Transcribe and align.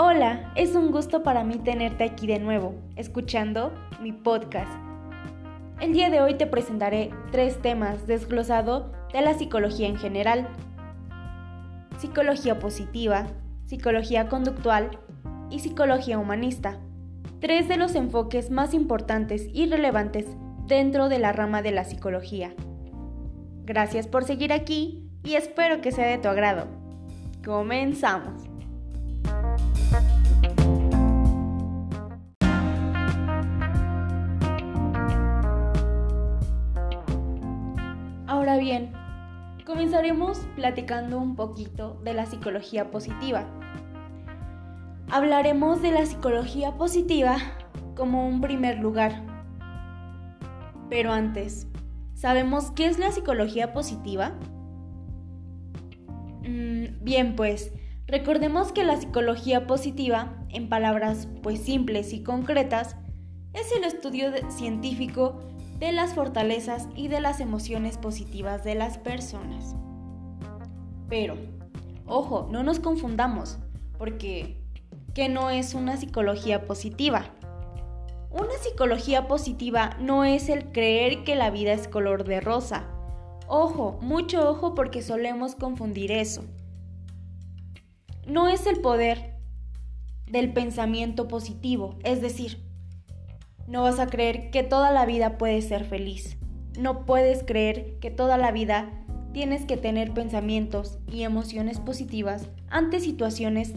Hola, 0.00 0.52
es 0.54 0.76
un 0.76 0.92
gusto 0.92 1.24
para 1.24 1.42
mí 1.42 1.56
tenerte 1.56 2.04
aquí 2.04 2.28
de 2.28 2.38
nuevo, 2.38 2.76
escuchando 2.94 3.72
mi 4.00 4.12
podcast. 4.12 4.70
El 5.80 5.92
día 5.92 6.08
de 6.08 6.20
hoy 6.20 6.34
te 6.34 6.46
presentaré 6.46 7.10
tres 7.32 7.60
temas 7.60 8.06
desglosado 8.06 8.92
de 9.12 9.22
la 9.22 9.34
psicología 9.34 9.88
en 9.88 9.96
general. 9.96 10.46
Psicología 11.98 12.60
positiva, 12.60 13.26
psicología 13.66 14.28
conductual 14.28 15.00
y 15.50 15.58
psicología 15.58 16.20
humanista. 16.20 16.78
Tres 17.40 17.66
de 17.66 17.76
los 17.76 17.96
enfoques 17.96 18.52
más 18.52 18.74
importantes 18.74 19.48
y 19.52 19.66
relevantes 19.66 20.26
dentro 20.68 21.08
de 21.08 21.18
la 21.18 21.32
rama 21.32 21.60
de 21.60 21.72
la 21.72 21.82
psicología. 21.82 22.54
Gracias 23.64 24.06
por 24.06 24.22
seguir 24.22 24.52
aquí 24.52 25.10
y 25.24 25.34
espero 25.34 25.80
que 25.80 25.90
sea 25.90 26.06
de 26.06 26.18
tu 26.18 26.28
agrado. 26.28 26.68
Comenzamos. 27.44 28.47
Ahora 38.38 38.56
bien, 38.56 38.92
comenzaremos 39.66 40.38
platicando 40.54 41.18
un 41.18 41.34
poquito 41.34 42.00
de 42.04 42.14
la 42.14 42.24
psicología 42.24 42.88
positiva. 42.92 43.44
Hablaremos 45.10 45.82
de 45.82 45.90
la 45.90 46.06
psicología 46.06 46.76
positiva 46.76 47.38
como 47.96 48.28
un 48.28 48.40
primer 48.40 48.78
lugar. 48.78 49.24
Pero 50.88 51.10
antes, 51.10 51.66
¿sabemos 52.14 52.70
qué 52.70 52.86
es 52.86 53.00
la 53.00 53.10
psicología 53.10 53.72
positiva? 53.72 54.34
Mm, 56.42 57.02
bien, 57.02 57.34
pues, 57.34 57.72
recordemos 58.06 58.70
que 58.70 58.84
la 58.84 58.98
psicología 58.98 59.66
positiva, 59.66 60.46
en 60.50 60.68
palabras 60.68 61.26
pues 61.42 61.60
simples 61.60 62.12
y 62.12 62.22
concretas, 62.22 62.94
es 63.52 63.74
el 63.76 63.82
estudio 63.82 64.30
científico 64.48 65.40
de 65.78 65.92
las 65.92 66.14
fortalezas 66.14 66.88
y 66.96 67.08
de 67.08 67.20
las 67.20 67.40
emociones 67.40 67.98
positivas 67.98 68.64
de 68.64 68.74
las 68.74 68.98
personas. 68.98 69.76
Pero, 71.08 71.36
ojo, 72.06 72.48
no 72.50 72.62
nos 72.62 72.80
confundamos, 72.80 73.58
porque 73.96 74.60
¿qué 75.14 75.28
no 75.28 75.50
es 75.50 75.74
una 75.74 75.96
psicología 75.96 76.66
positiva? 76.66 77.26
Una 78.30 78.52
psicología 78.60 79.26
positiva 79.26 79.96
no 80.00 80.24
es 80.24 80.48
el 80.48 80.70
creer 80.70 81.24
que 81.24 81.34
la 81.34 81.50
vida 81.50 81.72
es 81.72 81.88
color 81.88 82.24
de 82.24 82.40
rosa. 82.40 82.84
Ojo, 83.46 83.98
mucho 84.02 84.48
ojo 84.50 84.74
porque 84.74 85.00
solemos 85.00 85.54
confundir 85.54 86.12
eso. 86.12 86.44
No 88.26 88.48
es 88.48 88.66
el 88.66 88.80
poder 88.80 89.38
del 90.26 90.52
pensamiento 90.52 91.28
positivo, 91.28 91.98
es 92.04 92.20
decir, 92.20 92.67
no 93.68 93.82
vas 93.82 94.00
a 94.00 94.06
creer 94.06 94.50
que 94.50 94.62
toda 94.62 94.90
la 94.92 95.04
vida 95.04 95.36
puedes 95.36 95.68
ser 95.68 95.84
feliz. 95.84 96.38
No 96.78 97.04
puedes 97.04 97.44
creer 97.44 97.98
que 98.00 98.10
toda 98.10 98.38
la 98.38 98.50
vida 98.50 98.88
tienes 99.34 99.66
que 99.66 99.76
tener 99.76 100.14
pensamientos 100.14 100.98
y 101.12 101.22
emociones 101.22 101.78
positivas 101.78 102.48
ante 102.70 102.98
situaciones 102.98 103.74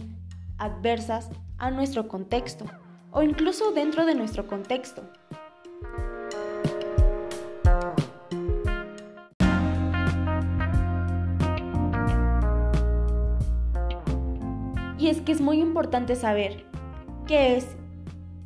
adversas 0.57 1.29
a 1.57 1.71
nuestro 1.71 2.07
contexto 2.07 2.65
o 3.11 3.21
incluso 3.21 3.73
dentro 3.73 4.05
de 4.05 4.15
nuestro 4.15 4.47
contexto. 4.47 5.03
Y 14.97 15.09
es 15.09 15.19
que 15.19 15.33
es 15.33 15.41
muy 15.41 15.59
importante 15.59 16.15
saber 16.15 16.63
qué 17.27 17.57
es 17.57 17.75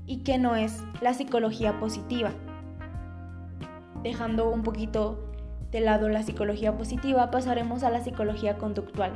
y 0.05 0.17
qué 0.17 0.37
no 0.37 0.55
es 0.55 0.83
la 1.01 1.13
psicología 1.13 1.79
positiva. 1.79 2.31
Dejando 4.03 4.51
un 4.51 4.63
poquito 4.63 5.19
de 5.71 5.81
lado 5.81 6.09
la 6.09 6.23
psicología 6.23 6.77
positiva, 6.77 7.31
pasaremos 7.31 7.83
a 7.83 7.89
la 7.89 8.03
psicología 8.03 8.57
conductual. 8.57 9.13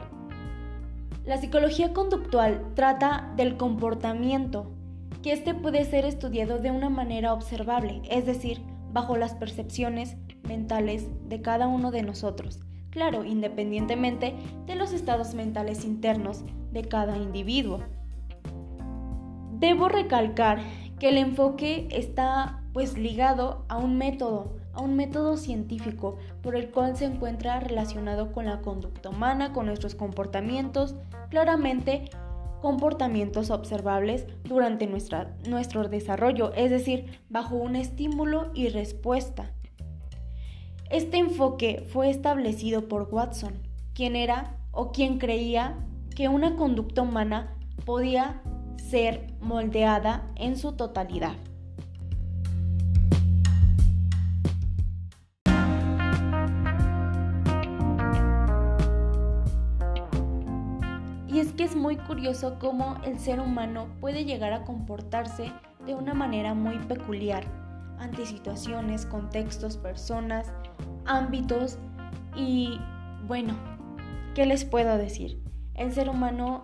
La 1.25 1.37
psicología 1.37 1.93
conductual 1.93 2.73
trata 2.73 3.31
del 3.35 3.55
comportamiento, 3.55 4.71
que 5.21 5.31
éste 5.31 5.53
puede 5.53 5.85
ser 5.85 6.05
estudiado 6.05 6.57
de 6.59 6.71
una 6.71 6.89
manera 6.89 7.33
observable, 7.33 8.01
es 8.09 8.25
decir, 8.25 8.61
bajo 8.91 9.15
las 9.15 9.35
percepciones 9.35 10.15
mentales 10.47 11.07
de 11.27 11.41
cada 11.41 11.67
uno 11.67 11.91
de 11.91 12.01
nosotros, 12.01 12.59
claro, 12.89 13.23
independientemente 13.23 14.35
de 14.65 14.75
los 14.75 14.91
estados 14.91 15.35
mentales 15.35 15.85
internos 15.85 16.43
de 16.71 16.83
cada 16.83 17.17
individuo. 17.17 17.83
Debo 19.59 19.89
recalcar 19.89 20.59
que 20.99 21.09
el 21.09 21.17
enfoque 21.17 21.87
está 21.91 22.61
pues 22.73 22.97
ligado 22.97 23.65
a 23.67 23.77
un 23.77 23.97
método, 23.97 24.57
a 24.73 24.81
un 24.81 24.95
método 24.95 25.35
científico 25.35 26.17
por 26.41 26.55
el 26.55 26.69
cual 26.69 26.95
se 26.95 27.05
encuentra 27.05 27.59
relacionado 27.59 28.31
con 28.31 28.45
la 28.45 28.61
conducta 28.61 29.09
humana, 29.09 29.51
con 29.51 29.65
nuestros 29.65 29.95
comportamientos, 29.95 30.95
claramente 31.29 32.09
comportamientos 32.61 33.51
observables 33.51 34.27
durante 34.43 34.87
nuestra, 34.87 35.35
nuestro 35.47 35.87
desarrollo, 35.87 36.53
es 36.53 36.69
decir, 36.69 37.19
bajo 37.29 37.55
un 37.55 37.75
estímulo 37.75 38.51
y 38.53 38.69
respuesta. 38.69 39.51
Este 40.89 41.17
enfoque 41.17 41.85
fue 41.91 42.09
establecido 42.09 42.87
por 42.87 43.09
Watson, 43.11 43.53
quien 43.93 44.15
era 44.15 44.57
o 44.71 44.91
quien 44.91 45.19
creía 45.19 45.77
que 46.15 46.29
una 46.29 46.55
conducta 46.55 47.01
humana 47.01 47.55
podía 47.85 48.41
ser 48.79 49.27
moldeada 49.41 50.23
en 50.35 50.57
su 50.57 50.73
totalidad. 50.73 51.35
Y 61.27 61.39
es 61.39 61.53
que 61.53 61.63
es 61.63 61.75
muy 61.75 61.95
curioso 61.95 62.57
cómo 62.59 62.97
el 63.05 63.19
ser 63.19 63.39
humano 63.39 63.87
puede 64.01 64.25
llegar 64.25 64.51
a 64.51 64.63
comportarse 64.63 65.53
de 65.85 65.93
una 65.93 66.13
manera 66.13 66.53
muy 66.53 66.79
peculiar 66.79 67.45
ante 67.99 68.25
situaciones, 68.25 69.05
contextos, 69.05 69.77
personas, 69.77 70.51
ámbitos 71.05 71.77
y 72.35 72.79
bueno, 73.27 73.53
¿qué 74.33 74.45
les 74.45 74.65
puedo 74.65 74.97
decir? 74.97 75.41
El 75.75 75.91
ser 75.91 76.09
humano 76.09 76.63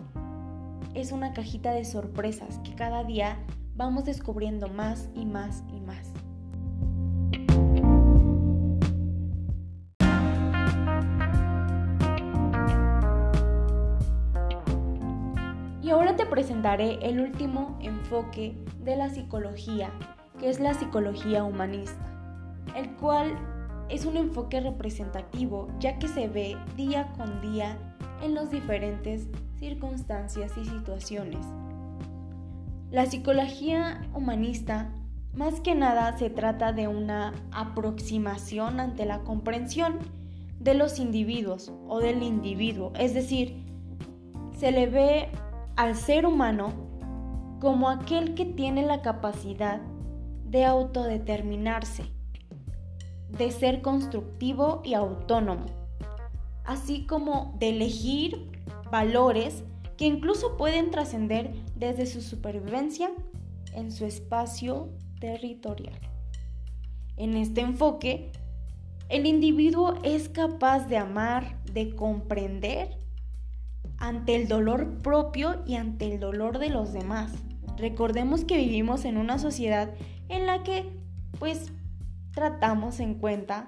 es 0.95 1.11
una 1.11 1.33
cajita 1.33 1.73
de 1.73 1.83
sorpresas 1.83 2.59
que 2.59 2.73
cada 2.73 3.03
día 3.03 3.37
vamos 3.75 4.05
descubriendo 4.05 4.69
más 4.69 5.09
y 5.13 5.25
más 5.25 5.63
y 5.67 5.81
más. 5.81 6.13
Y 15.81 15.89
ahora 15.91 16.15
te 16.15 16.25
presentaré 16.25 16.97
el 17.01 17.19
último 17.19 17.77
enfoque 17.81 18.55
de 18.79 18.95
la 18.95 19.09
psicología, 19.09 19.91
que 20.39 20.49
es 20.49 20.59
la 20.59 20.73
psicología 20.73 21.43
humanista, 21.43 22.09
el 22.75 22.89
cual 22.95 23.37
es 23.89 24.05
un 24.05 24.17
enfoque 24.17 24.61
representativo 24.61 25.67
ya 25.79 25.99
que 25.99 26.07
se 26.07 26.27
ve 26.27 26.57
día 26.75 27.11
con 27.17 27.41
día 27.41 27.77
en 28.23 28.33
los 28.33 28.49
diferentes 28.49 29.27
circunstancias 29.59 30.51
y 30.57 30.65
situaciones. 30.65 31.45
La 32.91 33.05
psicología 33.05 34.01
humanista 34.13 34.91
más 35.33 35.59
que 35.59 35.75
nada 35.75 36.17
se 36.17 36.29
trata 36.29 36.71
de 36.71 36.87
una 36.87 37.33
aproximación 37.51 38.79
ante 38.79 39.05
la 39.05 39.19
comprensión 39.23 39.99
de 40.59 40.75
los 40.75 40.97
individuos 40.99 41.73
o 41.87 41.99
del 41.99 42.23
individuo, 42.23 42.93
es 42.97 43.13
decir, 43.13 43.61
se 44.57 44.71
le 44.71 44.87
ve 44.87 45.29
al 45.75 45.95
ser 45.95 46.25
humano 46.25 46.69
como 47.59 47.89
aquel 47.89 48.33
que 48.33 48.45
tiene 48.45 48.83
la 48.85 49.01
capacidad 49.01 49.81
de 50.45 50.63
autodeterminarse, 50.63 52.05
de 53.29 53.51
ser 53.51 53.81
constructivo 53.81 54.81
y 54.85 54.93
autónomo, 54.93 55.65
así 56.63 57.05
como 57.05 57.55
de 57.59 57.69
elegir 57.69 58.54
valores 58.95 59.65
que 59.97 60.05
incluso 60.05 60.55
pueden 60.55 60.89
trascender 60.89 61.53
desde 61.75 62.05
su 62.05 62.21
supervivencia 62.21 63.11
en 63.73 63.91
su 63.91 64.05
espacio 64.05 64.87
territorial. 65.19 65.99
En 67.17 67.35
este 67.35 67.59
enfoque, 67.59 68.31
el 69.09 69.25
individuo 69.25 69.95
es 70.03 70.29
capaz 70.29 70.87
de 70.87 70.95
amar, 70.95 71.61
de 71.73 71.93
comprender 71.93 72.97
ante 73.97 74.37
el 74.37 74.47
dolor 74.47 74.99
propio 74.99 75.61
y 75.65 75.75
ante 75.75 76.13
el 76.13 76.21
dolor 76.21 76.57
de 76.59 76.69
los 76.69 76.93
demás. 76.93 77.33
Recordemos 77.77 78.45
que 78.45 78.55
vivimos 78.55 79.03
en 79.03 79.17
una 79.17 79.39
sociedad 79.39 79.93
en 80.29 80.45
la 80.45 80.63
que 80.63 80.89
pues 81.37 81.73
tratamos 82.31 83.01
en 83.01 83.15
cuenta 83.15 83.65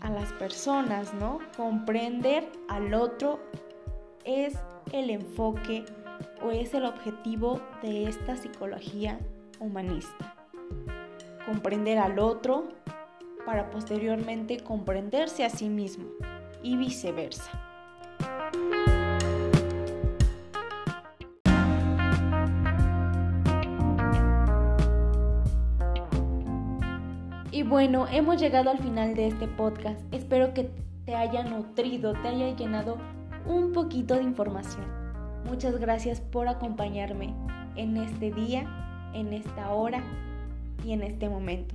a 0.00 0.08
las 0.08 0.32
personas, 0.32 1.12
¿no? 1.12 1.38
Comprender 1.54 2.50
al 2.70 2.94
otro 2.94 3.40
es 4.28 4.58
el 4.92 5.08
enfoque 5.08 5.86
o 6.42 6.50
es 6.50 6.74
el 6.74 6.84
objetivo 6.84 7.62
de 7.82 8.04
esta 8.04 8.36
psicología 8.36 9.18
humanista. 9.58 10.34
Comprender 11.46 11.96
al 11.96 12.18
otro 12.18 12.68
para 13.46 13.70
posteriormente 13.70 14.58
comprenderse 14.58 15.46
a 15.46 15.50
sí 15.50 15.70
mismo 15.70 16.04
y 16.62 16.76
viceversa. 16.76 17.50
Y 27.50 27.62
bueno, 27.62 28.06
hemos 28.12 28.38
llegado 28.38 28.68
al 28.68 28.78
final 28.78 29.14
de 29.14 29.28
este 29.28 29.48
podcast. 29.48 30.00
Espero 30.12 30.52
que 30.52 30.70
te 31.06 31.14
haya 31.14 31.44
nutrido, 31.44 32.12
te 32.12 32.28
haya 32.28 32.54
llenado 32.54 32.98
un 33.48 33.72
poquito 33.72 34.14
de 34.14 34.22
información. 34.22 34.86
Muchas 35.44 35.78
gracias 35.78 36.20
por 36.20 36.48
acompañarme 36.48 37.34
en 37.76 37.96
este 37.96 38.30
día, 38.30 39.10
en 39.14 39.32
esta 39.32 39.70
hora 39.70 40.02
y 40.84 40.92
en 40.92 41.02
este 41.02 41.28
momento. 41.28 41.74